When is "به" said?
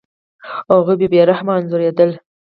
0.99-1.07